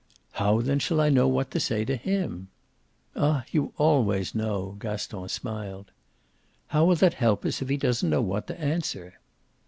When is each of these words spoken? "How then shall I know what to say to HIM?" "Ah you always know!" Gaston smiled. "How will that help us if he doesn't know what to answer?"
"How 0.31 0.61
then 0.61 0.79
shall 0.79 0.99
I 0.99 1.09
know 1.09 1.27
what 1.27 1.51
to 1.51 1.59
say 1.59 1.85
to 1.85 1.95
HIM?" 1.95 2.47
"Ah 3.15 3.43
you 3.51 3.71
always 3.77 4.33
know!" 4.33 4.75
Gaston 4.79 5.29
smiled. 5.29 5.91
"How 6.69 6.85
will 6.85 6.95
that 6.95 7.13
help 7.13 7.45
us 7.45 7.61
if 7.61 7.69
he 7.69 7.77
doesn't 7.77 8.09
know 8.09 8.23
what 8.23 8.47
to 8.47 8.59
answer?" 8.59 9.19